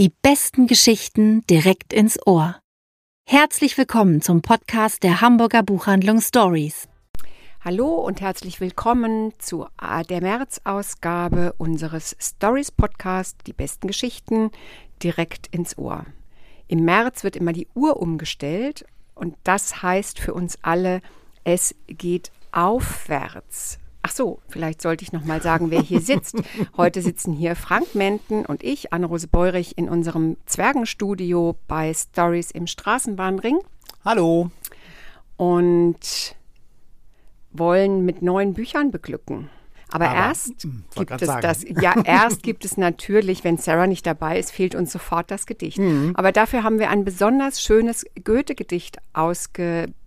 [0.00, 2.58] Die besten Geschichten direkt ins Ohr.
[3.28, 6.88] Herzlich willkommen zum Podcast der Hamburger Buchhandlung Stories.
[7.60, 9.66] Hallo und herzlich willkommen zu
[10.08, 14.50] der März-Ausgabe unseres Stories Podcast Die besten Geschichten
[15.02, 16.06] direkt ins Ohr.
[16.66, 21.02] Im März wird immer die Uhr umgestellt und das heißt für uns alle,
[21.44, 23.79] es geht aufwärts.
[24.02, 26.36] Ach so, vielleicht sollte ich noch mal sagen, wer hier sitzt.
[26.76, 32.66] Heute sitzen hier Frank Menten und ich, Anne-Rose Beurich, in unserem Zwergenstudio bei Stories im
[32.66, 33.58] Straßenbahnring.
[34.04, 34.50] Hallo.
[35.36, 36.34] Und
[37.52, 39.50] wollen mit neuen Büchern beglücken.
[39.92, 41.42] Aber, Aber erst hm, gibt es sagen.
[41.42, 41.64] das.
[41.64, 45.78] Ja, erst gibt es natürlich, wenn Sarah nicht dabei ist, fehlt uns sofort das Gedicht.
[45.78, 46.12] Mhm.
[46.14, 48.98] Aber dafür haben wir ein besonders schönes Goethe-Gedicht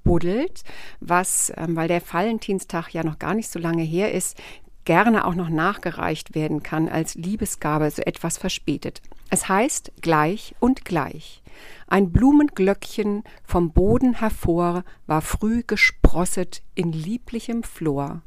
[0.04, 0.64] ausgebuddelt,
[1.00, 4.38] was, ähm, weil der Valentinstag ja noch gar nicht so lange her ist,
[4.86, 9.02] gerne auch noch nachgereicht werden kann als Liebesgabe, so etwas verspätet.
[9.30, 11.42] Es heißt gleich und gleich.
[11.88, 18.22] Ein Blumenglöckchen vom Boden hervor war früh gesprosset in lieblichem Flor.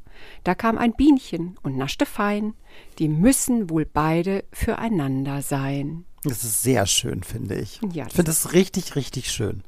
[0.45, 2.55] Da kam ein Bienchen und naschte fein,
[2.99, 6.07] die müssen wohl beide füreinander sein.
[6.25, 7.81] Das ist sehr schön, finde ich.
[7.93, 9.63] Ja, ich finde das richtig, richtig schön.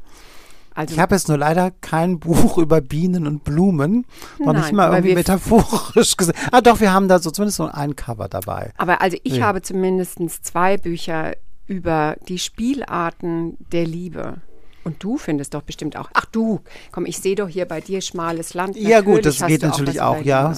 [0.79, 4.07] Also, ich habe jetzt nur leider kein Buch über Bienen und Blumen.
[4.39, 6.37] Noch nein, nicht mal irgendwie metaphorisch gesehen.
[6.53, 8.71] Ah, doch, wir haben da so zumindest so ein Cover dabei.
[8.77, 9.47] Aber also ich ja.
[9.47, 11.35] habe zumindest zwei Bücher
[11.67, 14.37] über die Spielarten der Liebe.
[14.85, 16.11] Und du findest doch bestimmt auch.
[16.15, 16.61] Ach du,
[16.93, 18.77] komm, ich sehe doch hier bei dir schmales Land.
[18.77, 20.19] Ja gut, das geht natürlich auch.
[20.19, 20.55] auch ja,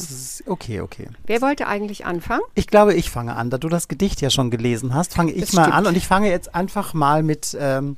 [0.46, 1.08] okay, okay.
[1.24, 2.42] Wer wollte eigentlich anfangen?
[2.54, 3.48] Ich glaube, ich fange an.
[3.48, 5.76] Da du das Gedicht ja schon gelesen hast, fange ich das mal stimmt.
[5.76, 5.86] an.
[5.86, 7.96] Und ich fange jetzt einfach mal mit ähm,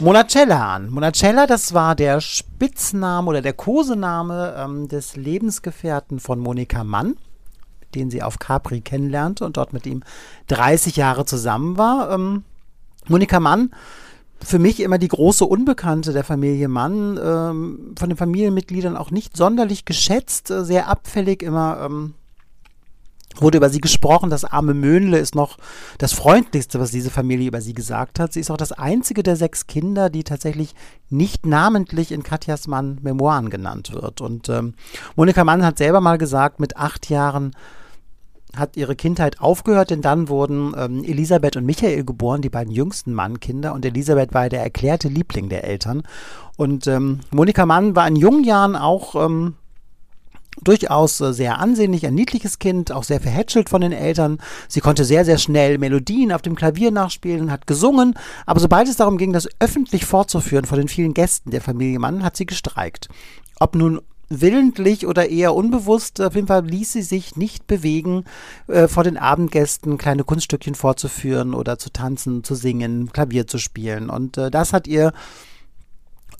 [0.00, 0.90] Monacella an.
[0.90, 7.16] Monacella, das war der Spitzname oder der Kosename ähm, des Lebensgefährten von Monika Mann
[7.94, 10.02] den sie auf Capri kennenlernte und dort mit ihm
[10.48, 12.10] 30 Jahre zusammen war.
[12.10, 12.44] Ähm,
[13.06, 13.70] Monika Mann
[14.40, 19.36] für mich immer die große Unbekannte der Familie Mann, ähm, von den Familienmitgliedern auch nicht
[19.36, 21.88] sonderlich geschätzt, äh, sehr abfällig immer.
[23.40, 25.58] Wurde über sie gesprochen, das arme Möhnle ist noch
[25.98, 28.32] das Freundlichste, was diese Familie über sie gesagt hat.
[28.32, 30.74] Sie ist auch das einzige der sechs Kinder, die tatsächlich
[31.08, 34.20] nicht namentlich in Katjas Mann Memoiren genannt wird.
[34.20, 34.74] Und ähm,
[35.16, 37.52] Monika Mann hat selber mal gesagt, mit acht Jahren
[38.56, 43.12] hat ihre Kindheit aufgehört, denn dann wurden ähm, Elisabeth und Michael geboren, die beiden jüngsten
[43.12, 43.74] Mannkinder.
[43.74, 46.02] Und Elisabeth war der erklärte Liebling der Eltern.
[46.56, 49.54] Und ähm, Monika Mann war in jungen Jahren auch ähm,
[50.62, 54.38] durchaus äh, sehr ansehnlich, ein niedliches Kind, auch sehr verhätschelt von den Eltern.
[54.68, 58.14] Sie konnte sehr, sehr schnell Melodien auf dem Klavier nachspielen, hat gesungen,
[58.46, 62.22] aber sobald es darum ging, das öffentlich fortzuführen vor den vielen Gästen der Familie Mann,
[62.22, 63.08] hat sie gestreikt.
[63.60, 68.24] Ob nun willentlich oder eher unbewusst, auf jeden Fall ließ sie sich nicht bewegen,
[68.66, 74.10] äh, vor den Abendgästen kleine Kunststückchen vorzuführen oder zu tanzen, zu singen, Klavier zu spielen.
[74.10, 75.12] Und äh, das hat ihr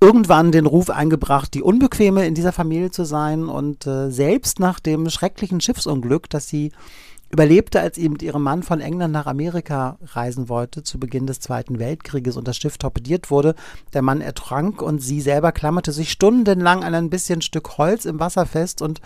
[0.01, 3.47] irgendwann den Ruf eingebracht, die Unbequeme in dieser Familie zu sein.
[3.47, 6.73] Und äh, selbst nach dem schrecklichen Schiffsunglück, das sie
[7.31, 11.41] überlebte, als sie mit ihrem Mann von England nach Amerika reisen wollte, zu Beginn des
[11.41, 13.55] Zweiten Weltkrieges und das Schiff torpediert wurde.
[13.93, 18.19] Der Mann ertrank und sie selber klammerte sich stundenlang an ein bisschen Stück Holz im
[18.19, 19.01] Wasser fest und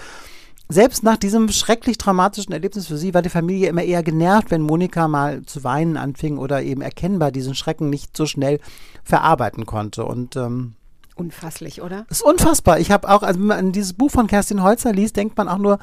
[0.69, 4.63] selbst nach diesem schrecklich dramatischen Erlebnis für sie war die Familie immer eher genervt, wenn
[4.63, 8.59] Monika mal zu weinen anfing oder eben erkennbar diesen Schrecken nicht so schnell
[9.03, 10.07] verarbeiten konnte.
[10.07, 10.75] Und ähm,
[11.23, 12.07] unfasslich, oder?
[12.11, 12.81] Ist unfassbar.
[12.81, 15.59] Ich habe auch, also wenn man dieses Buch von Kerstin Holzer liest, denkt man auch
[15.59, 15.79] nur,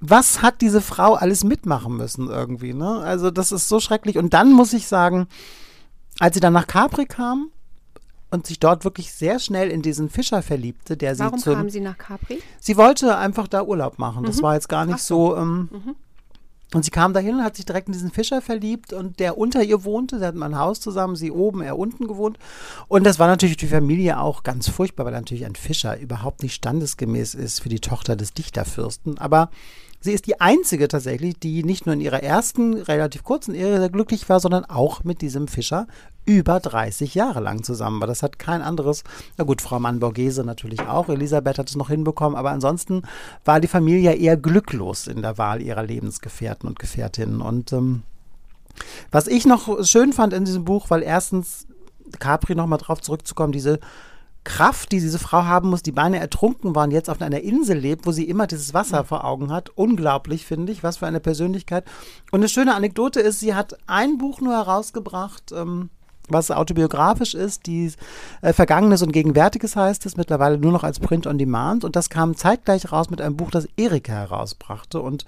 [0.00, 2.98] was hat diese Frau alles mitmachen müssen irgendwie, ne?
[3.00, 4.16] Also das ist so schrecklich.
[4.16, 5.26] Und dann muss ich sagen,
[6.18, 7.50] als sie dann nach Capri kam
[8.30, 11.70] und sich dort wirklich sehr schnell in diesen Fischer verliebte, der Warum sie Warum kam
[11.70, 12.40] sie nach Capri?
[12.60, 14.24] Sie wollte einfach da Urlaub machen.
[14.24, 14.42] Das mhm.
[14.42, 15.30] war jetzt gar nicht so.
[15.30, 15.96] so ähm, mhm.
[16.74, 19.62] Und sie kam dahin und hat sich direkt in diesen Fischer verliebt und der unter
[19.62, 20.18] ihr wohnte.
[20.18, 22.38] Sie hatten ein Haus zusammen, sie oben, er unten gewohnt.
[22.88, 26.42] Und das war natürlich für die Familie auch ganz furchtbar, weil natürlich ein Fischer überhaupt
[26.42, 29.16] nicht standesgemäß ist für die Tochter des Dichterfürsten.
[29.16, 29.50] Aber
[30.00, 33.88] Sie ist die einzige tatsächlich, die nicht nur in ihrer ersten, relativ kurzen Ehe sehr
[33.88, 35.86] glücklich war, sondern auch mit diesem Fischer
[36.24, 38.06] über 30 Jahre lang zusammen war.
[38.06, 39.02] Das hat kein anderes,
[39.38, 43.02] na gut, Frau Mann-Borghese natürlich auch, Elisabeth hat es noch hinbekommen, aber ansonsten
[43.44, 47.40] war die Familie eher glücklos in der Wahl ihrer Lebensgefährten und Gefährtinnen.
[47.40, 48.02] Und ähm,
[49.10, 51.66] was ich noch schön fand in diesem Buch, weil erstens
[52.18, 53.80] Capri nochmal drauf zurückzukommen, diese
[54.44, 58.06] Kraft, die diese Frau haben muss, die beinahe ertrunken waren, jetzt auf einer Insel lebt,
[58.06, 59.70] wo sie immer dieses Wasser vor Augen hat.
[59.70, 60.82] Unglaublich, finde ich.
[60.82, 61.84] Was für eine Persönlichkeit.
[62.30, 65.90] Und eine schöne Anekdote ist, sie hat ein Buch nur herausgebracht, ähm,
[66.28, 67.90] was autobiografisch ist, die
[68.42, 71.84] äh, Vergangenes und Gegenwärtiges heißt es, mittlerweile nur noch als Print on Demand.
[71.84, 75.00] Und das kam zeitgleich raus mit einem Buch, das Erika herausbrachte.
[75.00, 75.24] Und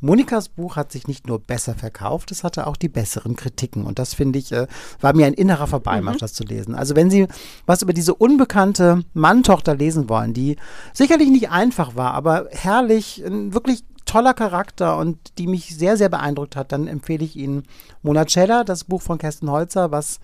[0.00, 3.84] Monikas Buch hat sich nicht nur besser verkauft, es hatte auch die besseren Kritiken.
[3.84, 4.66] Und das finde ich, äh,
[5.00, 6.20] war mir ein innerer Vorbeimarsch, mhm.
[6.20, 6.74] das zu lesen.
[6.74, 7.26] Also wenn Sie
[7.64, 10.56] was über diese unbekannte Mann-Tochter lesen wollen, die
[10.92, 16.08] sicherlich nicht einfach war, aber herrlich, ein wirklich toller Charakter und die mich sehr, sehr
[16.08, 17.64] beeindruckt hat, dann empfehle ich Ihnen
[18.02, 20.20] Monacella, das Buch von Kerstin Holzer, was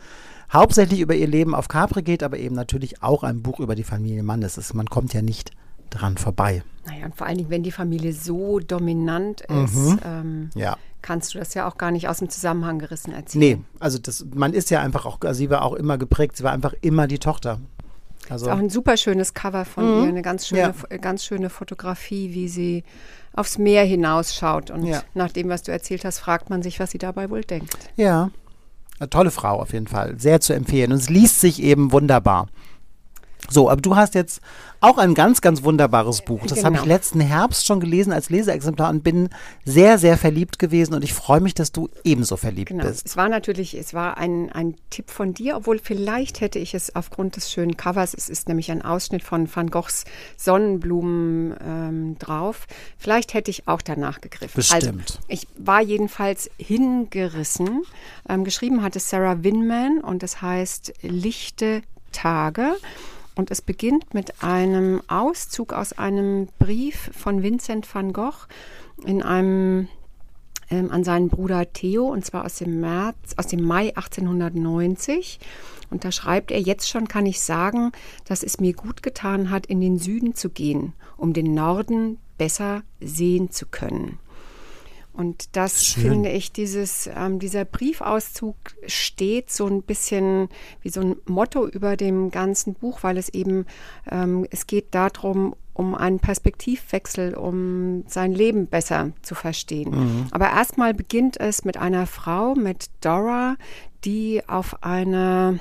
[0.52, 3.84] hauptsächlich über ihr Leben auf Capri geht, aber eben natürlich auch ein Buch über die
[3.84, 4.40] Familie Mann.
[4.40, 5.50] Das ist, man kommt ja nicht
[5.90, 6.62] dran vorbei.
[6.86, 9.98] Naja, und vor allen Dingen, wenn die Familie so dominant ist, mhm.
[10.04, 10.76] ähm, ja.
[11.00, 13.40] kannst du das ja auch gar nicht aus dem Zusammenhang gerissen erzählen.
[13.40, 16.44] Nee, also das, man ist ja einfach auch, also sie war auch immer geprägt, sie
[16.44, 17.60] war einfach immer die Tochter.
[18.28, 20.02] Also ist auch ein super schönes Cover von mhm.
[20.02, 20.96] ihr, eine ganz schöne, ja.
[20.98, 22.84] ganz schöne Fotografie, wie sie
[23.34, 24.70] aufs Meer hinausschaut.
[24.70, 25.02] Und ja.
[25.14, 27.76] nach dem, was du erzählt hast, fragt man sich, was sie dabei wohl denkt.
[27.96, 28.30] Ja,
[28.98, 30.92] eine tolle Frau auf jeden Fall, sehr zu empfehlen.
[30.92, 32.48] Und es liest sich eben wunderbar.
[33.52, 34.40] So, aber du hast jetzt
[34.80, 36.40] auch ein ganz, ganz wunderbares Buch.
[36.42, 36.66] Das genau.
[36.66, 39.28] habe ich letzten Herbst schon gelesen als Leseexemplar und bin
[39.64, 42.84] sehr, sehr verliebt gewesen und ich freue mich, dass du ebenso verliebt genau.
[42.84, 43.06] bist.
[43.06, 46.96] Es war natürlich, es war ein, ein Tipp von dir, obwohl vielleicht hätte ich es
[46.96, 50.04] aufgrund des schönen Covers, es ist nämlich ein Ausschnitt von Van Goghs
[50.36, 52.66] Sonnenblumen ähm, drauf,
[52.98, 54.56] vielleicht hätte ich auch danach gegriffen.
[54.56, 54.82] Bestimmt.
[54.82, 57.82] Also, ich war jedenfalls hingerissen.
[58.28, 61.82] Ähm, geschrieben hat es Sarah Winman und es heißt Lichte
[62.12, 62.76] Tage.
[63.34, 68.46] Und es beginnt mit einem Auszug aus einem Brief von Vincent van Gogh
[69.04, 69.88] in einem
[70.72, 75.38] ähm, an seinen Bruder Theo und zwar aus dem März, aus dem Mai 1890.
[75.90, 77.92] Und da schreibt er, jetzt schon kann ich sagen,
[78.24, 82.82] dass es mir gut getan hat, in den Süden zu gehen, um den Norden besser
[83.00, 84.18] sehen zu können.
[85.12, 86.02] Und das Schön.
[86.02, 88.56] finde ich, dieses, ähm, dieser Briefauszug
[88.86, 90.48] steht so ein bisschen
[90.80, 93.66] wie so ein Motto über dem ganzen Buch, weil es eben,
[94.10, 99.90] ähm, es geht darum, um einen Perspektivwechsel, um sein Leben besser zu verstehen.
[99.90, 100.26] Mhm.
[100.30, 103.56] Aber erstmal beginnt es mit einer Frau, mit Dora,
[104.04, 105.60] die auf eine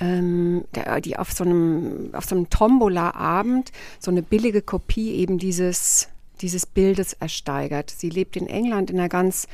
[0.00, 0.64] ähm,
[1.04, 6.08] die auf so einem, auf so einem Tombola-Abend so eine billige Kopie eben dieses
[6.40, 7.90] dieses Bildes ersteigert.
[7.90, 9.46] Sie lebt in England in einer ganz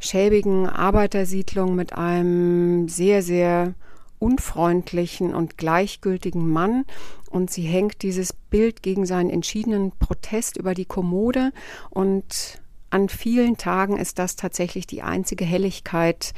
[0.00, 3.74] schäbigen Arbeitersiedlung mit einem sehr, sehr
[4.18, 6.84] unfreundlichen und gleichgültigen Mann
[7.30, 11.52] und sie hängt dieses Bild gegen seinen entschiedenen Protest über die Kommode
[11.90, 16.34] und an vielen Tagen ist das tatsächlich die einzige Helligkeit,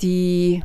[0.00, 0.62] die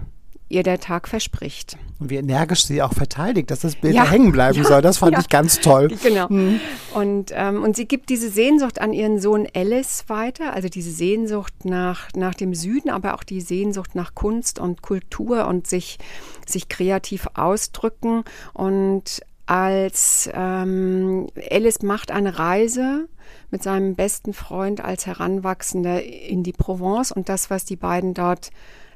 [0.53, 1.77] ihr der Tag verspricht.
[2.00, 4.81] Und wie energisch sie auch verteidigt, dass das Bild ja, hängen bleiben ja, soll.
[4.81, 5.19] Das fand ja.
[5.19, 5.89] ich ganz toll.
[6.03, 6.27] Genau.
[6.27, 6.59] Mhm.
[6.94, 11.63] Und, ähm, und sie gibt diese Sehnsucht an ihren Sohn Alice weiter, also diese Sehnsucht
[11.63, 15.97] nach, nach dem Süden, aber auch die Sehnsucht nach Kunst und Kultur und sich,
[16.45, 18.25] sich kreativ ausdrücken.
[18.53, 23.07] Und als ähm, Alice macht eine Reise
[23.50, 28.50] mit seinem besten Freund als Heranwachsender in die Provence und das, was die beiden dort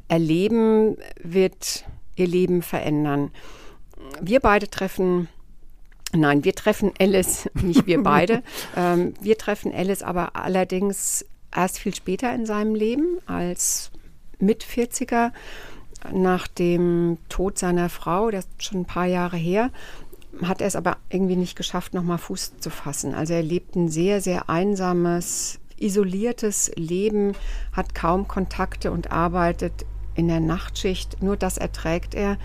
[0.07, 3.31] erleben, wird ihr Leben verändern.
[4.21, 5.27] Wir beide treffen
[6.13, 8.41] Nein, wir treffen Alice, nicht wir beide.
[8.77, 13.91] ähm, wir treffen Alice aber allerdings erst viel später in seinem Leben als
[14.39, 15.31] mit 40er
[16.11, 19.71] nach dem Tod seiner Frau, das ist schon ein paar Jahre her,
[20.43, 23.15] hat er es aber irgendwie nicht geschafft, nochmal Fuß zu fassen.
[23.15, 27.33] Also er lebt ein sehr, sehr einsames, isoliertes Leben,
[27.73, 29.85] hat kaum Kontakte und arbeitet
[30.17, 32.37] in der Nachtschicht, nur das erträgt er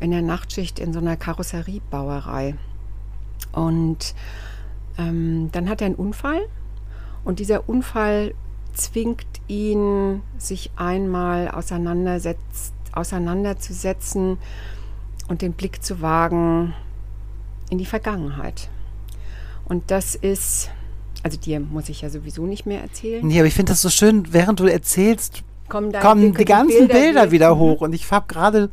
[0.00, 2.56] in der Nachtschicht in so einer Karosseriebauerei.
[3.52, 4.14] Und
[4.98, 6.40] ähm, dann hat er einen Unfall
[7.24, 8.34] und dieser Unfall
[8.74, 14.38] zwingt ihn, sich einmal auseinanderzusetzen
[15.28, 16.74] und den Blick zu wagen
[17.70, 18.68] in die Vergangenheit.
[19.64, 20.70] Und das ist,
[21.22, 23.24] also dir muss ich ja sowieso nicht mehr erzählen.
[23.24, 26.94] Nee, aber ich finde das so schön, während du erzählst, kommen, kommen die ganzen Bilder,
[26.94, 27.58] Bilder wieder mhm.
[27.60, 27.80] hoch.
[27.80, 28.68] Und ich habe gerade,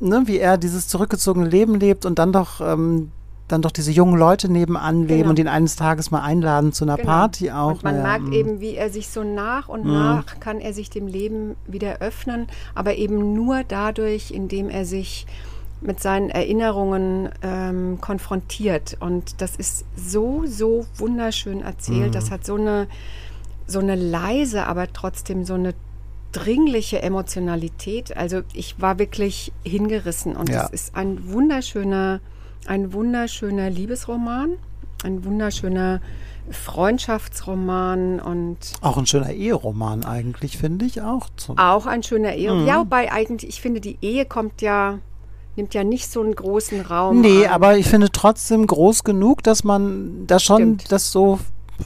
[0.00, 3.10] ne, wie er dieses zurückgezogene Leben lebt und dann doch, ähm,
[3.48, 5.30] dann doch diese jungen Leute nebenan leben genau.
[5.30, 7.08] und ihn eines Tages mal einladen zu einer genau.
[7.08, 7.72] Party auch.
[7.72, 9.92] Und man ja, merkt eben, wie er sich so nach und mhm.
[9.92, 15.26] nach kann er sich dem Leben wieder öffnen, aber eben nur dadurch, indem er sich
[15.84, 18.96] mit seinen Erinnerungen ähm, konfrontiert.
[19.00, 22.08] Und das ist so, so wunderschön erzählt.
[22.08, 22.12] Mhm.
[22.12, 22.88] Das hat so eine,
[23.66, 25.74] so eine leise, aber trotzdem so eine
[26.34, 28.16] dringliche Emotionalität.
[28.16, 30.64] Also ich war wirklich hingerissen und ja.
[30.64, 32.20] es ist ein wunderschöner,
[32.66, 34.54] ein wunderschöner Liebesroman,
[35.04, 36.00] ein wunderschöner
[36.50, 41.28] Freundschaftsroman und auch ein schöner Eheroman eigentlich finde ich auch.
[41.56, 42.52] Auch ein schöner Ehe.
[42.52, 42.66] Mhm.
[42.66, 44.98] Ja, wobei eigentlich ich finde die Ehe kommt ja
[45.56, 47.20] nimmt ja nicht so einen großen Raum.
[47.20, 47.52] Nee, an.
[47.52, 50.92] aber ich finde trotzdem groß genug, dass man da schon Stimmt.
[50.92, 51.38] das so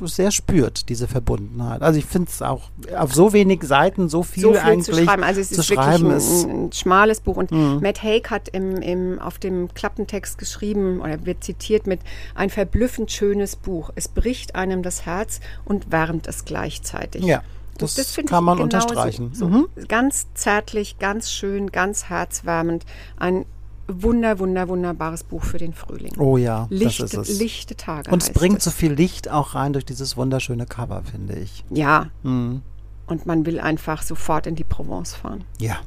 [0.02, 1.82] sehr spürt, diese Verbundenheit.
[1.82, 5.04] Also ich finde es auch auf so wenig Seiten so viel, so viel eigentlich zu
[5.04, 5.22] schreiben.
[5.24, 7.36] Also es ist wirklich ein, ist- ein schmales Buch.
[7.36, 7.80] Und Mhm.
[7.82, 12.00] Matt Haig hat im, im, auf dem Klappentext geschrieben oder wird zitiert mit
[12.34, 13.90] ein verblüffend schönes Buch.
[13.94, 17.24] Es bricht einem das Herz und wärmt es gleichzeitig.
[17.24, 17.42] Ja,
[17.78, 19.30] das, finde kann man genauso- unterstreichen.
[19.34, 19.68] So, Mhm.
[19.88, 22.84] Ganz zärtlich, ganz schön, ganz herzwärmend.
[23.16, 23.46] Ein
[23.88, 26.12] wunder, wunder, wunderbares Buch für den Frühling.
[26.18, 27.38] Oh ja, lichte, das ist es.
[27.40, 28.10] lichte Tage.
[28.10, 28.64] Und es bringt es.
[28.64, 31.64] so viel Licht auch rein durch dieses wunderschöne Cover, finde ich.
[31.70, 32.62] Ja, Mhm.
[33.06, 35.44] und man will einfach sofort in die Provence fahren.
[35.58, 35.78] Ja.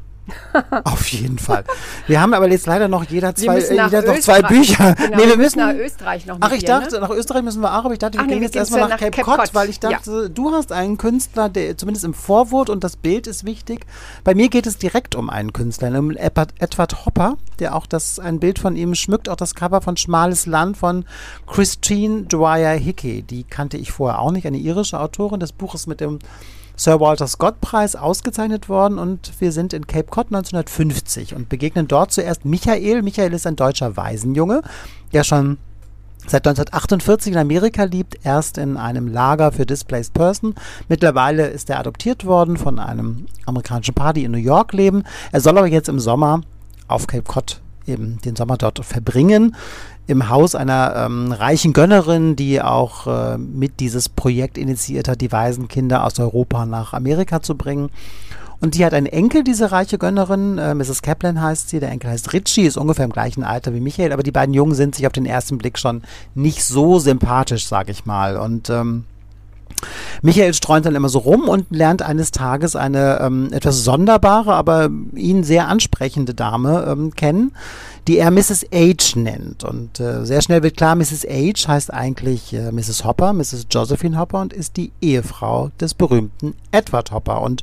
[0.84, 1.64] Auf jeden Fall.
[2.08, 4.42] Wir haben aber jetzt leider noch jeder zwei, äh, jeder noch zwei.
[4.42, 4.96] Bücher.
[4.96, 7.02] Genau, nee, wir müssen nach Österreich noch Ach, ich dir, dachte, ne?
[7.02, 8.82] nach Österreich müssen wir auch, aber ich dachte, wir Ach nee, gehen wir jetzt erstmal
[8.82, 9.56] nach, nach Cape, Cape Cod, Cod.
[9.56, 13.46] weil ich dachte, du hast einen Künstler, der zumindest im Vorwort und das Bild ist
[13.46, 13.86] wichtig.
[14.24, 18.20] Bei mir geht es direkt um einen Künstler, um Edward, Edward Hopper, der auch das,
[18.20, 21.06] ein Bild von ihm schmückt, auch das Cover von Schmales Land von
[21.48, 23.22] Christine Dwyer Hickey.
[23.22, 25.40] Die kannte ich vorher auch nicht, eine irische Autorin.
[25.40, 26.20] Das Buch ist mit dem
[26.76, 31.88] Sir Walter Scott Preis ausgezeichnet worden und wir sind in Cape Cod 1950 und begegnen
[31.88, 33.02] dort zuerst Michael.
[33.02, 34.62] Michael ist ein deutscher Waisenjunge,
[35.14, 35.58] der schon
[36.28, 40.56] seit 1948 in Amerika lebt, erst in einem Lager für Displaced Person.
[40.88, 45.04] Mittlerweile ist er adoptiert worden von einem amerikanischen Paar, die in New York leben.
[45.32, 46.42] Er soll aber jetzt im Sommer
[46.88, 49.56] auf Cape Cod eben den Sommer dort verbringen,
[50.08, 55.32] im Haus einer ähm, reichen Gönnerin, die auch äh, mit dieses Projekt initiiert hat, die
[55.32, 57.90] Waisenkinder aus Europa nach Amerika zu bringen.
[58.60, 61.02] Und die hat einen Enkel, diese reiche Gönnerin, äh, Mrs.
[61.02, 64.22] Kaplan heißt sie, der Enkel heißt Richie, ist ungefähr im gleichen Alter wie Michael, aber
[64.22, 66.04] die beiden Jungen sind sich auf den ersten Blick schon
[66.36, 68.38] nicht so sympathisch, sag ich mal.
[68.38, 69.06] Und ähm,
[70.22, 74.90] Michael streunt dann immer so rum und lernt eines Tages eine ähm, etwas sonderbare, aber
[75.16, 77.54] ihn sehr ansprechende Dame ähm, kennen,
[78.08, 78.66] die er Mrs.
[78.74, 79.64] H nennt.
[79.64, 81.24] Und äh, sehr schnell wird klar, Mrs.
[81.24, 83.04] H heißt eigentlich äh, Mrs.
[83.04, 83.68] Hopper, Mrs.
[83.70, 87.42] Josephine Hopper und ist die Ehefrau des berühmten Edward Hopper.
[87.42, 87.62] Und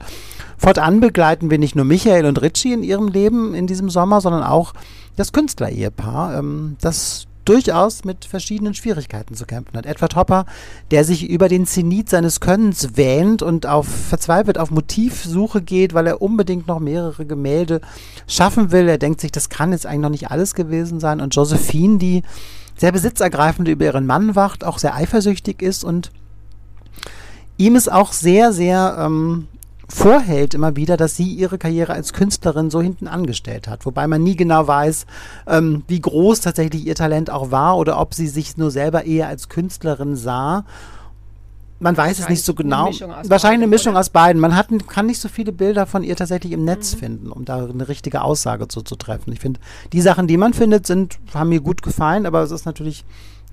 [0.56, 4.42] fortan begleiten wir nicht nur Michael und Richie in ihrem Leben in diesem Sommer, sondern
[4.42, 4.74] auch
[5.16, 9.86] das Künstlerehepaar, ähm, das durchaus mit verschiedenen Schwierigkeiten zu kämpfen hat.
[9.86, 10.44] Edward Hopper,
[10.90, 16.06] der sich über den Zenit seines Könnens wähnt und auf verzweifelt auf Motivsuche geht, weil
[16.06, 17.80] er unbedingt noch mehrere Gemälde
[18.26, 18.88] schaffen will.
[18.88, 21.20] Er denkt sich, das kann jetzt eigentlich noch nicht alles gewesen sein.
[21.20, 22.22] Und Josephine, die
[22.76, 26.10] sehr besitzergreifend über ihren Mann wacht, auch sehr eifersüchtig ist und
[27.56, 29.48] ihm ist auch sehr, sehr ähm,
[29.88, 33.86] vorhält immer wieder, dass sie ihre Karriere als Künstlerin so hinten angestellt hat.
[33.86, 35.06] Wobei man nie genau weiß,
[35.46, 39.28] ähm, wie groß tatsächlich ihr Talent auch war oder ob sie sich nur selber eher
[39.28, 40.64] als Künstlerin sah.
[41.80, 42.86] Man weiß es nicht so genau.
[42.88, 44.00] eine Wahrscheinlich eine beidem, Mischung oder?
[44.00, 44.40] aus beiden.
[44.42, 46.98] Man hat, kann nicht so viele Bilder von ihr tatsächlich im Netz Mhm.
[46.98, 49.32] finden, um da eine richtige Aussage zu, zu treffen.
[49.32, 49.60] Ich finde,
[49.92, 53.04] die Sachen, die man findet, sind, haben mir gut gefallen, aber es ist natürlich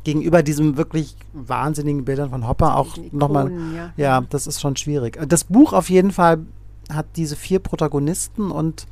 [0.05, 3.93] gegenüber diesen wirklich wahnsinnigen Bildern von Hopper auch nochmal ja.
[3.97, 5.19] ja, das ist schon schwierig.
[5.27, 6.39] Das Buch auf jeden Fall
[6.89, 8.87] hat diese vier Protagonisten und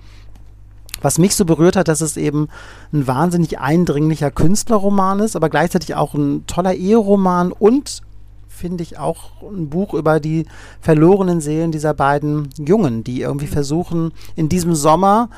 [1.01, 2.47] was mich so berührt hat, dass es eben
[2.91, 8.01] ein wahnsinnig eindringlicher Künstlerroman ist, aber gleichzeitig auch ein toller Eheroman und
[8.47, 10.45] finde ich auch ein Buch über die
[10.79, 15.29] verlorenen Seelen dieser beiden Jungen, die irgendwie versuchen, in diesem Sommer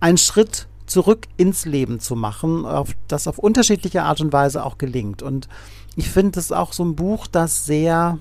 [0.00, 4.78] einen Schritt zurück ins Leben zu machen, auf, das auf unterschiedliche Art und Weise auch
[4.78, 5.22] gelingt.
[5.22, 5.48] Und
[5.96, 8.18] ich finde es auch so ein Buch, das sehr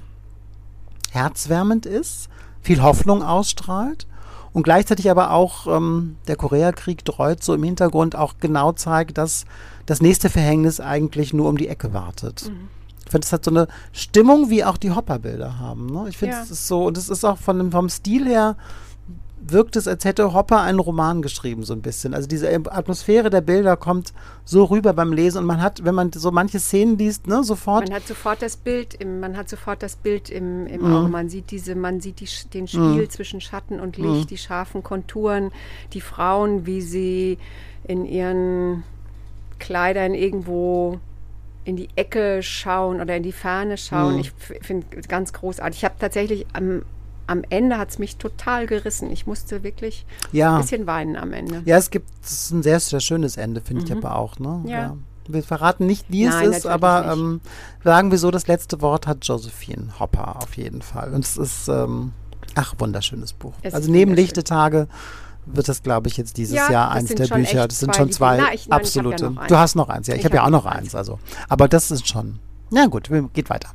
[1.11, 2.29] herzwärmend ist,
[2.61, 4.07] viel Hoffnung ausstrahlt
[4.53, 9.45] und gleichzeitig aber auch ähm, der Koreakrieg dreut so im Hintergrund auch genau zeigt, dass
[9.85, 12.51] das nächste Verhängnis eigentlich nur um die Ecke wartet.
[13.05, 15.87] Ich finde, es hat so eine Stimmung, wie auch die Hopper-Bilder haben.
[15.87, 16.05] Ne?
[16.07, 16.41] Ich finde, Ja.
[16.43, 18.55] es ist so, und es ist auch von dem, vom Stil her,
[19.45, 22.13] wirkt es, als hätte Hopper einen Roman geschrieben, so ein bisschen.
[22.13, 24.13] Also diese Atmosphäre der Bilder kommt
[24.45, 27.87] so rüber beim Lesen und man hat, wenn man so manche Szenen liest, ne, sofort
[27.89, 30.93] Man hat sofort das Bild im, man hat sofort das Bild im, im Mhm.
[30.95, 31.09] Auge.
[31.09, 34.13] Man sieht diese, man sieht die, den Spiel zwischen Schatten und Mhm.
[34.13, 35.51] Licht, die scharfen Konturen,
[35.93, 37.37] die Frauen, wie sie
[37.85, 38.83] in ihren
[39.59, 40.99] Kleidern irgendwo
[41.65, 44.15] in die Ecke schauen oder in die Ferne schauen.
[44.15, 44.19] Mhm.
[44.19, 44.31] Ich
[44.61, 45.79] finde ganz großartig.
[45.79, 46.83] Ich habe tatsächlich am,
[47.27, 49.11] am Ende hat es mich total gerissen.
[49.11, 50.55] Ich musste wirklich Ja.
[50.55, 51.61] ein bisschen weinen am Ende.
[51.65, 54.39] Ja, es gibt es ein sehr, sehr schönes Ende, finde ich aber auch.
[54.39, 54.61] Ne?
[54.63, 54.67] Mhm.
[54.67, 54.97] Ja.
[55.27, 57.39] Wir verraten nicht, wie Nein, es ist, aber ähm,
[57.83, 61.13] sagen wir so, das letzte Wort hat Josephine Hopper auf jeden Fall.
[61.13, 62.11] Und es ist, ähm,
[62.55, 63.53] ach, wunderschönes Buch.
[63.61, 64.13] Es also neben.
[64.13, 64.89] Lichte Tage
[65.45, 67.67] wird das, glaube ich, jetzt dieses Ja, Jahr eins der Bücher.
[67.69, 69.33] Das sind schon zwei Na, ich- nein, ja absolute.
[69.47, 70.13] du hast noch eins, ja.
[70.15, 70.79] Ich, Ich habe ja hab auch noch eins.
[70.87, 70.95] eins.
[70.95, 71.19] Also.
[71.47, 72.39] Aber das ist schon.
[72.69, 73.69] Na gut, geht weiter.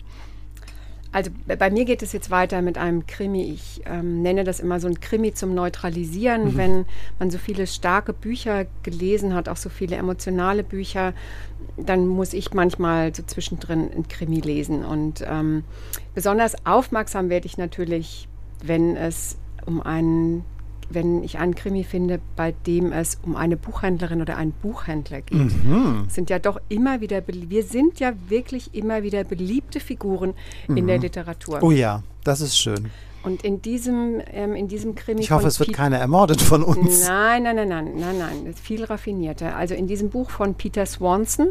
[1.19, 3.51] Also bei mir geht es jetzt weiter mit einem Krimi.
[3.51, 6.53] Ich ähm, nenne das immer so ein Krimi zum Neutralisieren.
[6.53, 6.57] Mhm.
[6.57, 6.87] Wenn
[7.19, 11.15] man so viele starke Bücher gelesen hat, auch so viele emotionale Bücher,
[11.77, 14.85] dann muss ich manchmal so zwischendrin ein Krimi lesen.
[14.85, 15.65] Und ähm,
[16.15, 18.29] besonders aufmerksam werde ich natürlich,
[18.63, 20.45] wenn es um einen
[20.91, 25.65] wenn ich einen Krimi finde, bei dem es um eine Buchhändlerin oder einen Buchhändler geht.
[25.65, 26.07] Mhm.
[26.09, 30.35] Sind ja doch immer wieder, wir sind ja wirklich immer wieder beliebte Figuren
[30.67, 30.77] mhm.
[30.77, 31.63] in der Literatur.
[31.63, 32.91] Oh ja, das ist schön.
[33.25, 35.21] Und in diesem, ähm, in diesem Krimi.
[35.21, 37.07] Ich hoffe, es wird keiner ermordet von uns.
[37.07, 38.37] Nein, nein, nein, nein, nein, nein.
[38.47, 39.57] Das ist viel raffinierter.
[39.57, 41.49] Also in diesem Buch von Peter Swanson,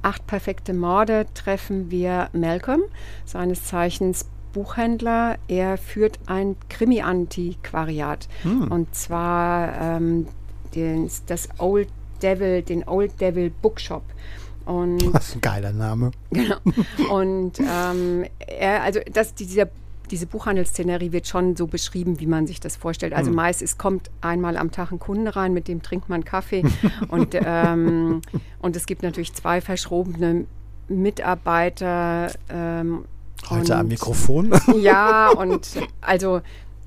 [0.00, 2.82] Acht perfekte Morde, treffen wir Malcolm,
[3.24, 5.36] seines Zeichens Buchhändler.
[5.48, 8.28] Er führt ein Krimi-Antiquariat.
[8.42, 8.70] Hm.
[8.70, 10.26] Und zwar ähm,
[10.74, 11.88] den, das Old
[12.22, 14.02] Devil, den Old Devil Bookshop.
[14.64, 16.10] Und, Was ein geiler Name.
[16.30, 16.58] Genau.
[17.10, 19.68] Und ähm, er, also das, dieser
[20.10, 23.12] diese Buchhandelsszenerie wird schon so beschrieben, wie man sich das vorstellt.
[23.12, 23.36] Also hm.
[23.36, 26.64] meist, es kommt einmal am Tag ein Kunde rein, mit dem trinkt man Kaffee.
[27.08, 28.22] und, ähm,
[28.60, 30.46] und es gibt natürlich zwei verschrobene
[30.88, 33.04] Mitarbeiter ähm,
[33.48, 34.52] Heute und, am Mikrofon?
[34.80, 35.68] Ja, und
[36.00, 36.40] also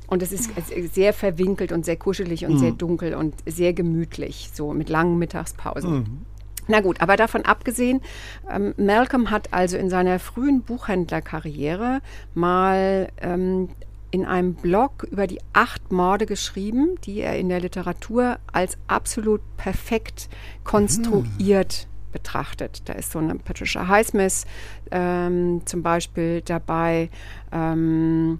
[0.07, 0.51] und es ist
[0.93, 2.57] sehr verwinkelt und sehr kuschelig und mhm.
[2.57, 5.93] sehr dunkel und sehr gemütlich, so mit langen Mittagspausen.
[5.93, 6.25] Mhm.
[6.67, 8.01] Na gut, aber davon abgesehen,
[8.49, 12.01] ähm, Malcolm hat also in seiner frühen Buchhändlerkarriere
[12.33, 13.69] mal ähm,
[14.11, 19.41] in einem Blog über die acht Morde geschrieben, die er in der Literatur als absolut
[19.55, 20.29] perfekt
[20.65, 22.81] konstruiert betrachtet.
[22.85, 24.45] Da ist so eine Patricia Highsmith
[24.91, 27.09] ähm, zum Beispiel dabei
[27.51, 28.39] ähm,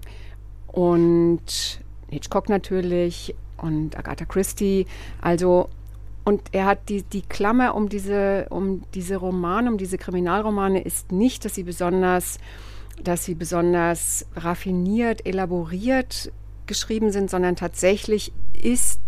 [0.68, 4.86] und Hitchcock natürlich und Agatha Christie.
[5.20, 5.68] Also
[6.24, 11.10] und er hat die, die Klammer um diese, um diese Romane, um diese Kriminalromane ist
[11.10, 12.38] nicht, dass sie besonders,
[13.02, 16.30] dass sie besonders raffiniert, elaboriert
[16.66, 19.00] geschrieben sind, sondern tatsächlich ist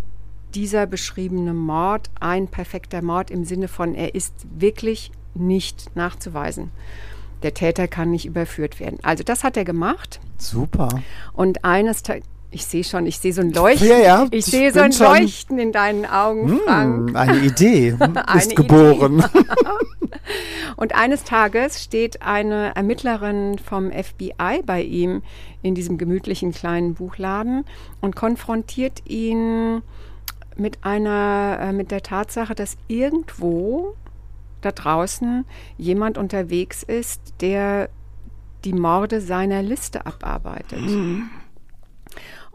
[0.53, 6.71] dieser beschriebene Mord ein perfekter Mord im Sinne von, er ist wirklich nicht nachzuweisen.
[7.43, 8.99] Der Täter kann nicht überführt werden.
[9.03, 10.19] Also das hat er gemacht.
[10.37, 10.89] Super.
[11.33, 13.87] Und eines Tages, ich sehe schon, ich sehe so ein Leuchten.
[13.89, 17.15] Ja, ja, ich, ich sehe so ein Leuchten in deinen Augen, hm, Frank.
[17.15, 17.97] Eine Idee
[18.35, 19.19] ist geboren.
[19.19, 19.45] Idee.
[20.75, 25.21] Und eines Tages steht eine Ermittlerin vom FBI bei ihm
[25.61, 27.65] in diesem gemütlichen kleinen Buchladen
[28.01, 29.81] und konfrontiert ihn
[30.57, 33.95] mit einer, äh, mit der Tatsache, dass irgendwo
[34.61, 35.45] da draußen
[35.77, 37.89] jemand unterwegs ist, der
[38.63, 40.81] die Morde seiner Liste abarbeitet.
[40.81, 41.29] Mhm.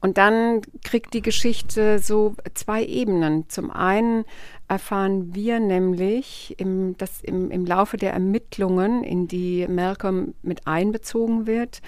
[0.01, 3.49] Und dann kriegt die Geschichte so zwei Ebenen.
[3.49, 4.25] Zum einen
[4.67, 11.47] erfahren wir nämlich im, dass im, im Laufe der Ermittlungen, in die Malcolm mit einbezogen
[11.47, 11.83] wird,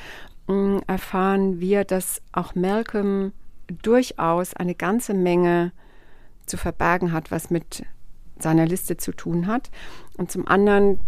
[0.47, 3.33] mm, erfahren wir, dass auch Malcolm
[3.83, 5.73] durchaus eine ganze Menge
[6.47, 7.85] zu verbergen hat, was mit
[8.39, 9.71] seiner Liste zu tun hat.
[10.17, 11.01] Und zum anderen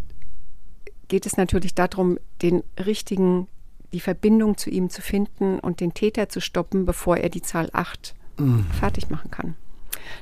[1.08, 3.48] geht es natürlich darum, den richtigen,
[3.92, 7.68] die Verbindung zu ihm zu finden und den Täter zu stoppen, bevor er die Zahl
[7.72, 8.66] 8 mhm.
[8.78, 9.56] fertig machen kann.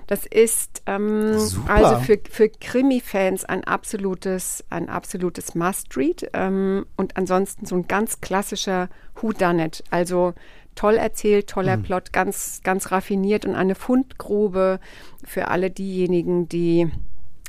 [0.06, 7.66] Das ist ähm, also für, für Krimi-Fans ein absolutes, ein absolutes Must-Read ähm, und ansonsten
[7.66, 9.82] so ein ganz klassischer Whodunit.
[9.90, 10.34] Also
[10.74, 11.82] toll erzählt, toller mhm.
[11.82, 14.80] Plot, ganz, ganz raffiniert und eine Fundgrube
[15.24, 16.90] für alle diejenigen, die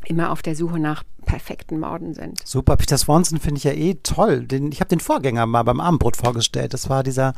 [0.05, 2.45] immer auf der Suche nach perfekten Morden sind.
[2.45, 4.45] Super, Peter Swanson finde ich ja eh toll.
[4.45, 6.73] Den, ich habe den Vorgänger mal beim Abendbrot vorgestellt.
[6.73, 7.33] Das war dieser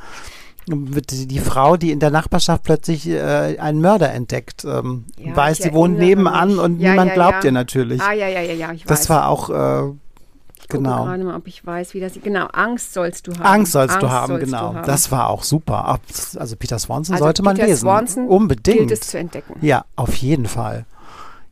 [0.67, 5.73] die Frau, die in der Nachbarschaft plötzlich äh, einen Mörder entdeckt, ähm, ja, weiß, sie
[5.73, 6.57] wohnt nebenan mich.
[6.57, 8.01] und ja, niemand ja, glaubt ihr natürlich.
[8.01, 9.09] Ah, ja, ja, ja, ja, ich das weiß.
[9.09, 9.93] war auch äh,
[10.65, 11.05] ich genau.
[11.05, 12.13] gerade mal, ob ich weiß, wie das.
[12.21, 13.43] Genau, Angst sollst du haben.
[13.43, 14.71] Angst sollst Angst du haben, sollst genau.
[14.71, 14.87] Du haben.
[14.87, 15.99] Das war auch super.
[16.35, 17.81] Also Peter Swanson also sollte man Peter lesen.
[17.81, 18.79] Swanson Unbedingt.
[18.79, 19.55] Gilt es zu entdecken.
[19.61, 20.85] Ja, auf jeden Fall.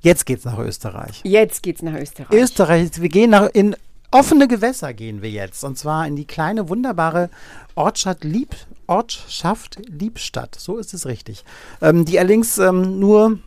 [0.02, 1.22] Jetzt geht's nach Österreich.
[1.24, 2.32] Jetzt geht's nach Österreich.
[2.32, 3.02] Österreich.
[3.02, 3.76] Wir gehen nach in
[4.12, 7.30] offene Gewässer gehen wir jetzt und zwar in die kleine wunderbare
[7.76, 10.56] Ortschaft Lieb Ortschaft Liebstadt.
[10.56, 11.46] So ist es richtig.
[11.82, 13.40] Ähm, die allerdings ähm, nur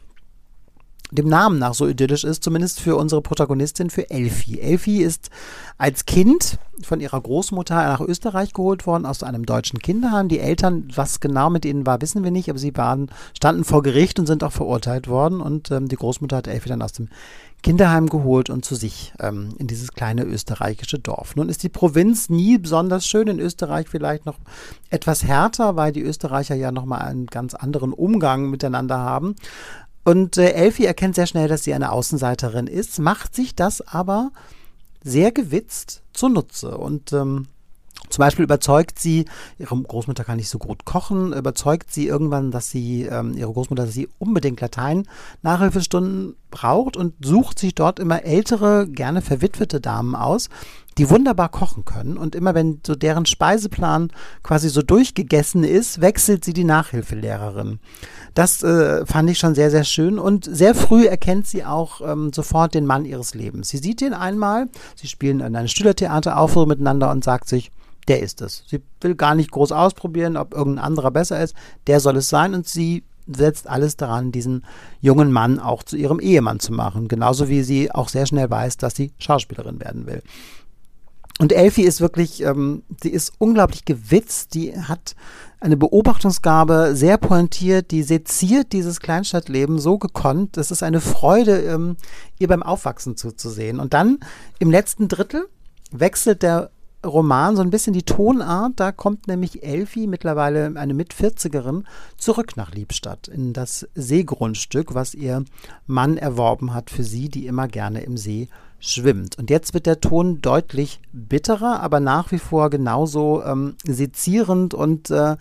[1.11, 4.59] dem Namen nach so idyllisch ist, zumindest für unsere Protagonistin, für Elfi.
[4.61, 5.31] Elfi ist
[5.79, 10.29] als Kind von ihrer Großmutter nach Österreich geholt worden, aus einem deutschen Kinderheim.
[10.29, 13.83] Die Eltern, was genau mit ihnen war, wissen wir nicht, aber sie waren, standen vor
[13.83, 15.41] Gericht und sind auch verurteilt worden.
[15.41, 17.09] Und ähm, die Großmutter hat Elfi dann aus dem
[17.63, 21.35] Kinderheim geholt und zu sich ähm, in dieses kleine österreichische Dorf.
[21.37, 24.39] Nun ist die Provinz nie besonders schön, in Österreich vielleicht noch
[24.91, 29.35] etwas härter, weil die Österreicher ja nochmal einen ganz anderen Umgang miteinander haben.
[30.07, 34.31] Und äh, Elfie erkennt sehr schnell, dass sie eine Außenseiterin ist, macht sich das aber
[35.03, 36.79] sehr gewitzt zunutze.
[36.79, 37.49] Und ähm,
[38.09, 39.25] Zum Beispiel überzeugt sie,
[39.59, 43.85] ihre Großmutter kann nicht so gut kochen, überzeugt sie irgendwann, dass sie, ähm, ihre Großmutter,
[43.85, 50.51] dass sie unbedingt Latein-Nachhilfestunden braucht und sucht sich dort immer ältere, gerne verwitwete Damen aus,
[50.99, 52.17] die wunderbar kochen können.
[52.17, 54.11] Und immer wenn so deren Speiseplan
[54.43, 57.81] quasi so durchgegessen ist, wechselt sie die Nachhilfelehrerin.
[58.35, 60.19] Das äh, fand ich schon sehr, sehr schön.
[60.19, 63.69] Und sehr früh erkennt sie auch ähm, sofort den Mann ihres Lebens.
[63.69, 67.71] Sie sieht ihn einmal, sie spielen in einem Stühlertheateraufführung miteinander und sagt sich,
[68.09, 68.65] der ist es.
[68.69, 71.55] Sie will gar nicht groß ausprobieren, ob irgendein anderer besser ist.
[71.89, 74.65] Der soll es sein und sie setzt alles daran, diesen
[75.01, 77.09] jungen Mann auch zu ihrem Ehemann zu machen.
[77.09, 80.23] Genauso wie sie auch sehr schnell weiß, dass sie Schauspielerin werden will.
[81.39, 85.15] Und Elfie ist wirklich, ähm, sie ist unglaublich gewitzt, die hat
[85.61, 90.57] eine Beobachtungsgabe, sehr pointiert, die seziert dieses Kleinstadtleben so gekonnt.
[90.57, 91.97] Es ist eine Freude, ähm,
[92.39, 93.81] ihr beim Aufwachsen zuzusehen.
[93.81, 94.19] Und dann
[94.59, 95.47] im letzten Drittel
[95.91, 96.71] wechselt der
[97.05, 98.73] Roman so ein bisschen die Tonart.
[98.77, 101.85] Da kommt nämlich Elfie, mittlerweile eine Mit-40erin,
[102.17, 105.45] zurück nach Liebstadt in das Seegrundstück, was ihr
[105.87, 108.49] Mann erworben hat für sie, die immer gerne im See
[108.87, 109.39] schwimmt.
[109.39, 115.11] Und jetzt wird der Ton deutlich bitterer, aber nach wie vor genauso ähm, sezierend und
[115.11, 115.37] äh,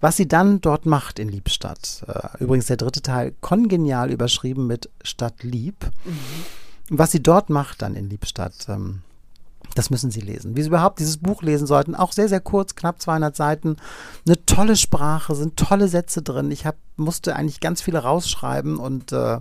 [0.00, 2.04] was sie dann dort macht in Liebstadt.
[2.06, 5.90] Äh, übrigens der dritte Teil kongenial überschrieben mit Stadt Lieb.
[6.04, 6.18] Mhm.
[6.90, 8.66] Was sie dort macht dann in Liebstadt.
[8.68, 9.02] Ähm,
[9.74, 10.56] das müssen Sie lesen.
[10.56, 11.94] Wie Sie überhaupt dieses Buch lesen sollten.
[11.94, 13.76] Auch sehr, sehr kurz, knapp 200 Seiten.
[14.26, 16.50] Eine tolle Sprache, sind tolle Sätze drin.
[16.50, 19.38] Ich hab, musste eigentlich ganz viele rausschreiben und äh,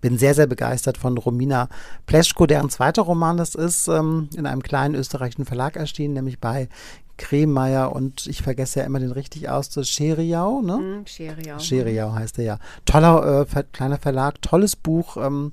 [0.00, 1.68] bin sehr, sehr begeistert von Romina
[2.06, 6.68] Pleschko, deren zweiter Roman das ist, ähm, in einem kleinen österreichischen Verlag erschienen, nämlich bei
[7.16, 10.78] Kremeyer und ich vergesse ja immer den richtig aus, das Scheriau, ne?
[10.78, 11.58] Mm, Scheriau.
[11.58, 12.58] Scheriau heißt er ja.
[12.86, 15.18] Toller äh, kleiner Verlag, tolles Buch.
[15.18, 15.52] Ähm,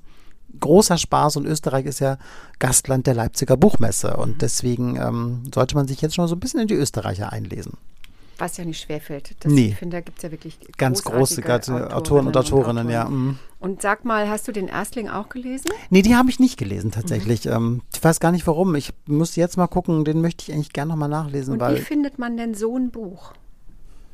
[0.60, 2.18] großer Spaß und Österreich ist ja
[2.60, 4.38] Gastland der Leipziger Buchmesse und mhm.
[4.40, 7.74] deswegen ähm, sollte man sich jetzt schon mal so ein bisschen in die Österreicher einlesen.
[8.40, 9.36] Was ja nicht schwerfällt.
[9.40, 9.70] Das, nee.
[9.70, 13.06] Ich finde, da gibt es ja wirklich ganz große Autorinnen, Autoren und Autorinnen, und ja.
[13.06, 13.40] Mhm.
[13.60, 15.72] Und sag mal, hast du den Erstling auch gelesen?
[15.90, 17.46] Nee, die habe ich nicht gelesen tatsächlich.
[17.46, 17.52] Mhm.
[17.52, 18.76] Ähm, ich weiß gar nicht warum.
[18.76, 21.60] Ich muss jetzt mal gucken, den möchte ich eigentlich gerne nochmal nachlesen.
[21.60, 23.34] Und wie findet man denn so ein Buch?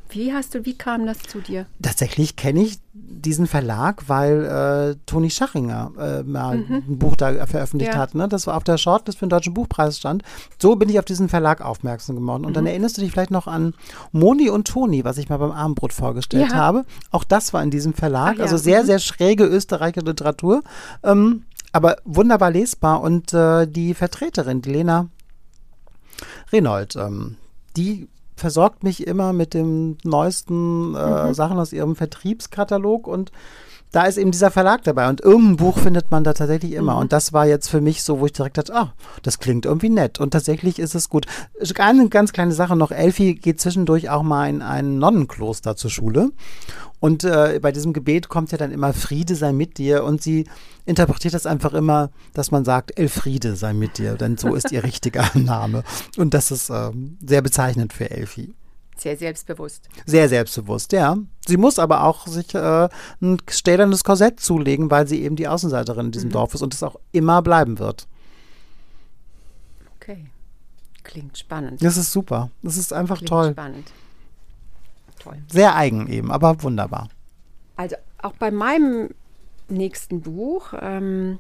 [0.10, 1.66] Wie hast du, wie kam das zu dir?
[1.82, 6.84] Tatsächlich kenne ich diesen Verlag, weil äh, Toni Schachinger äh, mal mhm.
[6.88, 8.00] ein Buch da veröffentlicht ja.
[8.00, 8.14] hat.
[8.14, 8.28] Ne?
[8.28, 10.24] Das war auf der Shortlist für den Deutschen Buchpreis stand.
[10.62, 12.46] So bin ich auf diesen Verlag aufmerksam geworden.
[12.46, 12.56] Und mhm.
[12.56, 13.74] dann erinnerst du dich vielleicht noch an
[14.12, 16.56] Moni und Toni, was ich mal beim Abendbrot vorgestellt ja.
[16.56, 16.86] habe.
[17.12, 18.38] Auch das war in diesem Verlag.
[18.38, 18.44] Ja.
[18.44, 18.88] Also sehr, mhm.
[18.88, 20.62] sehr schräge österreichische Literatur.
[21.04, 23.02] Ähm, aber wunderbar lesbar.
[23.02, 25.08] Und äh, die Vertreterin, die Lena
[26.52, 27.38] Renold, ähm,
[27.76, 31.34] die versorgt mich immer mit den neuesten äh, mhm.
[31.34, 33.32] Sachen aus ihrem Vertriebskatalog und
[33.94, 36.96] da ist eben dieser Verlag dabei und irgendein Buch findet man da tatsächlich immer.
[36.96, 37.02] Mhm.
[37.02, 39.90] Und das war jetzt für mich so, wo ich direkt dachte, ah, das klingt irgendwie
[39.90, 40.20] nett.
[40.20, 41.28] Und tatsächlich ist es gut.
[41.78, 46.32] Eine ganz kleine Sache noch, Elfi geht zwischendurch auch mal in ein Nonnenkloster zur Schule.
[47.00, 50.04] Und äh, bei diesem Gebet kommt ja dann immer Friede sei mit dir.
[50.04, 50.48] Und sie
[50.88, 54.16] interpretiert das einfach immer, dass man sagt, Elfriede sei mit dir.
[54.16, 55.84] Denn so ist ihr richtiger Name.
[56.18, 56.90] Und das ist äh,
[57.24, 58.56] sehr bezeichnend für Elfi.
[59.04, 59.90] Sehr selbstbewusst.
[60.06, 61.18] Sehr selbstbewusst, ja.
[61.46, 62.88] Sie muss aber auch sich äh,
[63.22, 66.34] ein stählernes Korsett zulegen, weil sie eben die Außenseiterin in diesem mhm.
[66.34, 68.08] Dorf ist und es auch immer bleiben wird.
[69.98, 70.26] Okay.
[71.04, 71.84] Klingt spannend.
[71.84, 72.50] Das ist super.
[72.62, 73.52] Das ist einfach Klingt toll.
[73.52, 73.92] Spannend.
[75.20, 75.38] Toll.
[75.52, 77.10] Sehr eigen eben, aber wunderbar.
[77.76, 79.10] Also auch bei meinem
[79.68, 81.40] nächsten Buch ähm,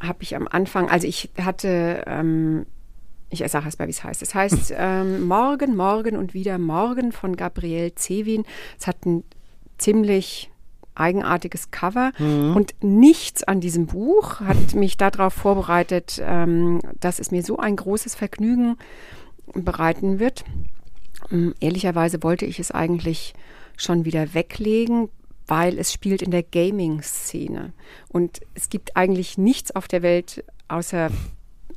[0.00, 2.64] habe ich am Anfang, also ich hatte ähm,
[3.32, 4.22] ich sage erst mal, wie es heißt.
[4.22, 8.44] Es heißt ähm, Morgen, Morgen und wieder Morgen von Gabrielle Zewin.
[8.78, 9.24] Es hat ein
[9.78, 10.50] ziemlich
[10.94, 12.54] eigenartiges Cover mhm.
[12.54, 17.76] und nichts an diesem Buch hat mich darauf vorbereitet, ähm, dass es mir so ein
[17.76, 18.76] großes Vergnügen
[19.54, 20.44] bereiten wird.
[21.30, 23.32] Ähm, ehrlicherweise wollte ich es eigentlich
[23.76, 25.08] schon wieder weglegen,
[25.46, 27.72] weil es spielt in der Gaming-Szene.
[28.08, 31.10] Und es gibt eigentlich nichts auf der Welt außer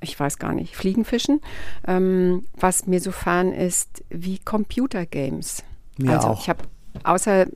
[0.02, 1.42] ich weiß gar nicht, Fliegenfischen,
[1.88, 5.64] ähm, was mir so fern ist wie Computergames.
[5.98, 6.42] Mir also auch.
[6.42, 6.64] ich habe
[7.04, 7.48] außer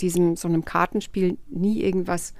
[0.00, 2.34] diesem so einem Kartenspiel nie irgendwas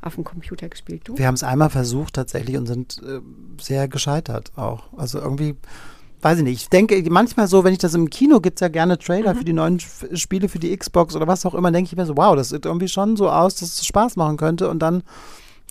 [0.00, 1.02] auf dem Computer gespielt.
[1.04, 1.16] Du?
[1.16, 3.20] Wir haben es einmal versucht tatsächlich und sind äh,
[3.60, 4.84] sehr gescheitert auch.
[4.96, 5.56] Also irgendwie
[6.22, 6.62] weiß ich nicht.
[6.62, 9.38] Ich denke manchmal so, wenn ich das im Kino gibt es ja gerne Trailer mhm.
[9.38, 12.16] für die neuen Spiele für die Xbox oder was auch immer, denke ich mir so,
[12.16, 15.02] wow, das sieht irgendwie schon so aus, dass es Spaß machen könnte und dann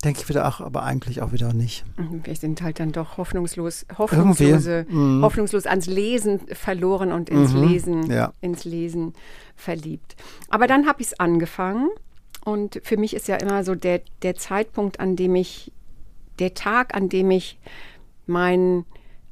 [0.03, 1.83] denke ich wieder, ach, aber eigentlich auch wieder nicht.
[1.97, 5.21] Mhm, wir sind halt dann doch hoffnungslos, hoffnungslose, mhm.
[5.21, 7.63] hoffnungslos ans Lesen verloren und ins mhm.
[7.63, 8.33] Lesen, ja.
[8.41, 9.13] ins Lesen
[9.55, 10.15] verliebt.
[10.49, 11.89] Aber dann habe ich es angefangen
[12.43, 15.71] und für mich ist ja immer so der, der Zeitpunkt, an dem ich,
[16.39, 17.59] der Tag, an dem ich
[18.25, 18.85] mein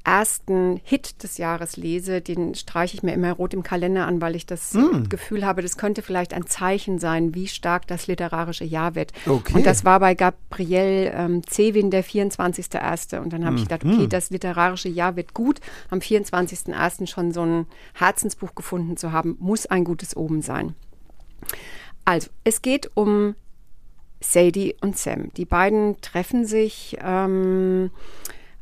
[0.10, 4.36] ersten Hit des Jahres lese, den streiche ich mir immer rot im Kalender an, weil
[4.36, 5.04] ich das mm.
[5.08, 9.14] Gefühl habe, das könnte vielleicht ein Zeichen sein, wie stark das literarische Jahr wird.
[9.28, 9.54] Okay.
[9.54, 13.20] Und das war bei Gabriel ähm, Zewin der 24.1.
[13.20, 13.58] Und dann habe mm.
[13.58, 14.10] ich gedacht, okay, mm.
[14.10, 15.60] das literarische Jahr wird gut.
[15.92, 17.06] Am 24.1.
[17.06, 20.74] schon so ein Herzensbuch gefunden zu haben, muss ein gutes Oben sein.
[22.04, 23.36] Also, es geht um
[24.22, 25.32] Sadie und Sam.
[25.36, 27.92] Die beiden treffen sich ähm,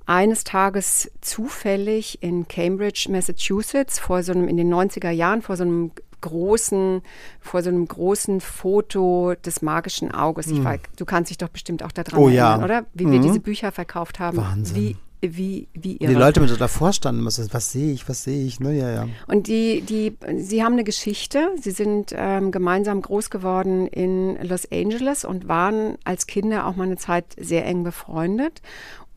[0.08, 5.64] eines Tages zufällig in Cambridge, Massachusetts, vor so einem, in den 90er Jahren, vor so
[5.64, 5.92] einem
[6.22, 7.02] großen,
[7.42, 10.48] vor so einem großen Foto des magischen Auges.
[10.48, 10.64] Ich hm.
[10.66, 12.66] weiß, du kannst dich doch bestimmt auch daran oh, erinnern, ja.
[12.66, 12.86] oder?
[12.94, 13.12] Wie mhm.
[13.12, 14.38] wir diese Bücher verkauft haben.
[14.38, 14.76] Wahnsinn.
[14.76, 16.14] Wie wie, wie ihre.
[16.14, 18.92] Die Leute mit so davor standen, was, was sehe ich, was sehe ich, ne, ja,
[18.92, 19.08] ja.
[19.26, 21.50] Und die, die, sie haben eine Geschichte.
[21.60, 26.84] Sie sind ähm, gemeinsam groß geworden in Los Angeles und waren als Kinder auch mal
[26.84, 28.62] eine Zeit sehr eng befreundet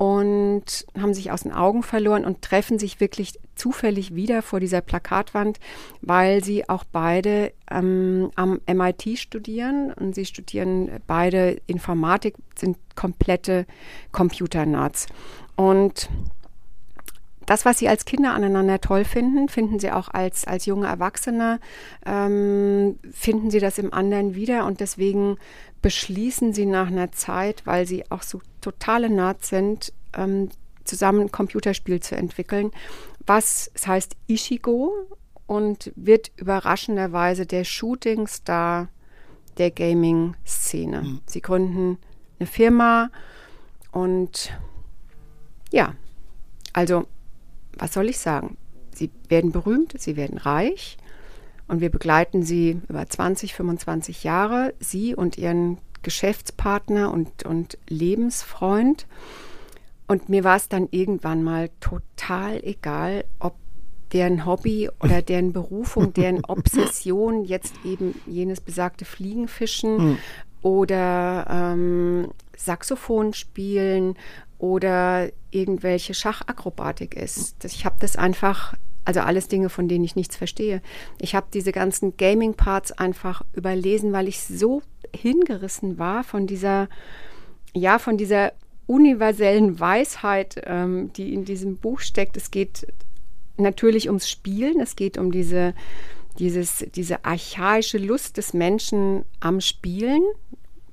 [0.01, 4.81] und haben sich aus den Augen verloren und treffen sich wirklich zufällig wieder vor dieser
[4.81, 5.61] Plakatwand,
[6.01, 13.67] weil sie auch beide ähm, am MIT studieren und sie studieren beide Informatik, sind komplette
[14.11, 15.05] Computernerds.
[15.55, 16.09] Und
[17.45, 21.61] das, was sie als Kinder aneinander toll finden, finden sie auch als, als junge Erwachsene,
[22.07, 25.37] ähm, finden sie das im anderen wieder und deswegen
[25.83, 30.51] beschließen sie nach einer Zeit, weil sie auch so totale Nerds sind, ähm,
[30.85, 32.71] zusammen ein Computerspiel zu entwickeln,
[33.27, 34.93] was es heißt Ishigo
[35.47, 38.89] und wird überraschenderweise der Shootingstar
[39.59, 41.03] der Gaming-Szene.
[41.03, 41.21] Mhm.
[41.27, 41.99] Sie gründen
[42.39, 43.11] eine Firma
[43.93, 44.53] und
[45.71, 45.95] ja,
[46.73, 47.07] also
[47.79, 48.57] was soll ich sagen?
[48.93, 50.99] Sie werden berühmt, sie werden reich
[51.71, 59.07] und wir begleiten sie über 20, 25 Jahre, sie und ihren Geschäftspartner und, und Lebensfreund.
[60.09, 63.55] Und mir war es dann irgendwann mal total egal, ob
[64.13, 70.19] deren Hobby oder deren Berufung, deren Obsession jetzt eben jenes besagte Fliegenfischen mhm.
[70.63, 74.17] oder ähm, Saxophon spielen
[74.59, 77.65] oder irgendwelche Schachakrobatik ist.
[77.65, 78.75] Ich habe das einfach,
[79.11, 80.81] also alles Dinge, von denen ich nichts verstehe.
[81.19, 86.89] Ich habe diese ganzen Gaming-Parts einfach überlesen, weil ich so hingerissen war von dieser,
[87.75, 88.53] ja, von dieser
[88.87, 92.37] universellen Weisheit, ähm, die in diesem Buch steckt.
[92.37, 92.87] Es geht
[93.57, 95.75] natürlich ums Spielen, es geht um diese,
[96.39, 100.23] dieses, diese archaische Lust des Menschen am Spielen,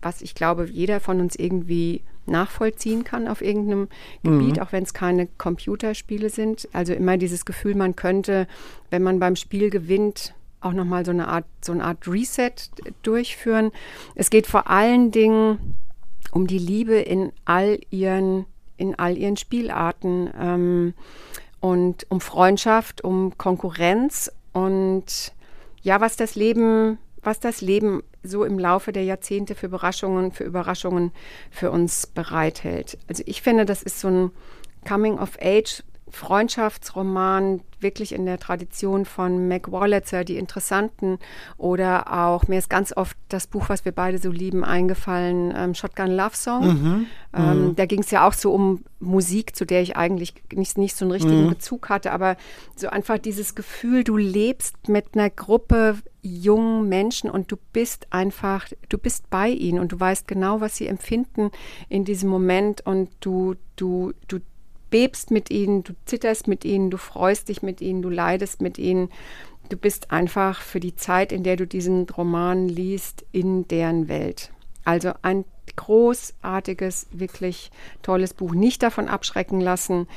[0.01, 3.87] was ich glaube, jeder von uns irgendwie nachvollziehen kann auf irgendeinem
[4.23, 4.61] Gebiet, mhm.
[4.61, 6.67] auch wenn es keine Computerspiele sind.
[6.73, 8.47] Also immer dieses Gefühl, man könnte,
[8.89, 12.51] wenn man beim Spiel gewinnt, auch nochmal so eine Art, so eine Art Reset
[13.03, 13.71] durchführen.
[14.15, 15.75] Es geht vor allen Dingen
[16.31, 18.45] um die Liebe in all ihren,
[18.77, 20.93] in all ihren Spielarten ähm,
[21.59, 25.33] und um Freundschaft, um Konkurrenz und
[25.83, 30.43] ja, was das Leben was das Leben so im Laufe der Jahrzehnte für Überraschungen, für
[30.43, 31.11] Überraschungen
[31.51, 32.97] für uns bereithält.
[33.07, 34.31] Also ich finde, das ist so ein
[34.87, 41.19] Coming of Age Freundschaftsroman wirklich in der Tradition von Mac Wallitzer, die Interessanten
[41.57, 45.75] oder auch, mir ist ganz oft das Buch, was wir beide so lieben, eingefallen, ähm,
[45.75, 46.65] Shotgun Love Song.
[46.65, 47.05] Mhm.
[47.35, 47.75] Ähm, mhm.
[47.75, 51.05] Da ging es ja auch so um Musik, zu der ich eigentlich nicht, nicht so
[51.05, 51.49] einen richtigen mhm.
[51.49, 52.37] Bezug hatte, aber
[52.75, 58.67] so einfach dieses Gefühl, du lebst mit einer Gruppe jungen Menschen und du bist einfach,
[58.89, 61.51] du bist bei ihnen und du weißt genau, was sie empfinden
[61.89, 64.39] in diesem Moment und du, du, du
[64.89, 68.77] bebst mit ihnen, du zitterst mit ihnen, du freust dich mit ihnen, du leidest mit
[68.77, 69.09] ihnen.
[69.69, 74.51] Du bist einfach für die Zeit, in der du diesen Roman liest, in deren Welt.
[74.85, 75.43] Also ein
[75.75, 77.71] großartiges, wirklich
[78.01, 78.53] tolles Buch.
[78.53, 80.07] Nicht davon abschrecken lassen,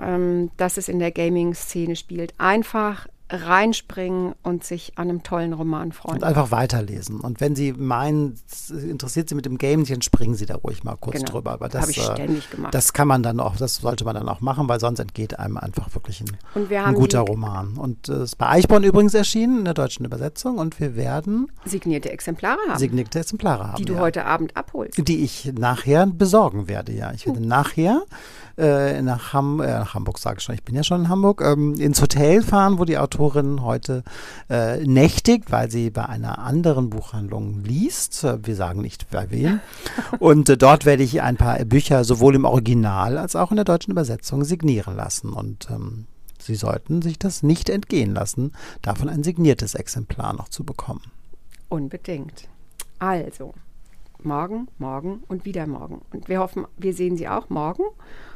[0.00, 2.34] ähm, dass es in der Gaming-Szene spielt.
[2.38, 6.16] Einfach reinspringen und sich an einem tollen Roman freuen.
[6.16, 7.20] Und einfach weiterlesen.
[7.20, 8.38] Und wenn Sie meinen,
[8.70, 11.32] interessiert Sie mit dem Game, dann springen Sie da ruhig mal kurz genau.
[11.32, 11.52] drüber.
[11.52, 12.74] Aber das, habe ich äh, ständig gemacht.
[12.74, 15.56] Das kann man dann auch, das sollte man dann auch machen, weil sonst entgeht einem
[15.56, 17.78] einfach wirklich ein, ein guter Roman.
[17.78, 21.50] Und es äh, ist bei Eichborn übrigens erschienen in der deutschen Übersetzung und wir werden
[21.64, 22.78] signierte Exemplare haben.
[22.78, 23.76] Signierte Exemplare haben.
[23.76, 24.00] Die du ja.
[24.00, 25.08] heute Abend abholst.
[25.08, 27.12] Die ich nachher besorgen werde, ja.
[27.12, 27.48] Ich werde hm.
[27.48, 28.02] nachher
[28.58, 31.42] äh, nach, Ham äh, nach Hamburg, sage ich schon, ich bin ja schon in Hamburg,
[31.42, 34.02] ähm, ins Hotel fahren, wo die Autorin heute
[34.50, 38.24] äh, nächtigt, weil sie bei einer anderen Buchhandlung liest.
[38.24, 39.60] Äh, wir sagen nicht bei wem.
[40.18, 43.64] Und äh, dort werde ich ein paar Bücher sowohl im Original als auch in der
[43.64, 45.32] deutschen Übersetzung signieren lassen.
[45.32, 46.06] Und ähm,
[46.42, 51.02] Sie sollten sich das nicht entgehen lassen, davon ein signiertes Exemplar noch zu bekommen.
[51.68, 52.48] Unbedingt.
[52.98, 53.54] Also,
[54.24, 56.02] morgen, morgen und wieder morgen.
[56.12, 57.84] Und wir hoffen, wir sehen Sie auch morgen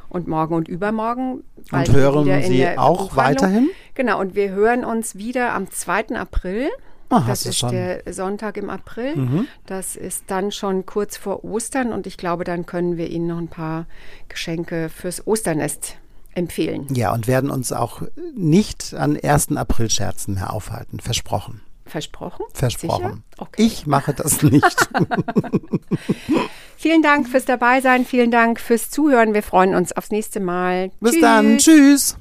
[0.09, 1.45] und morgen und übermorgen.
[1.71, 3.71] Und hören Sie auch weiterhin?
[3.95, 6.16] Genau, und wir hören uns wieder am 2.
[6.16, 6.69] April.
[7.09, 7.71] Ah, das ist schon.
[7.71, 9.16] der Sonntag im April.
[9.16, 9.47] Mhm.
[9.64, 13.38] Das ist dann schon kurz vor Ostern und ich glaube, dann können wir Ihnen noch
[13.38, 13.87] ein paar
[14.29, 15.97] Geschenke fürs Osternest
[16.35, 16.87] empfehlen.
[16.92, 18.03] Ja, und werden uns auch
[18.35, 19.57] nicht an 1.
[19.57, 21.01] April-Scherzen mehr aufhalten.
[21.01, 21.61] Versprochen.
[21.87, 22.45] Versprochen?
[22.53, 23.23] Versprochen.
[23.38, 23.62] Okay.
[23.62, 24.64] Ich mache das nicht.
[26.87, 29.35] Vielen Dank fürs Dabeisein, vielen Dank fürs Zuhören.
[29.35, 30.92] Wir freuen uns aufs nächste Mal.
[31.01, 31.59] Bis dann.
[31.59, 32.16] Tschüss.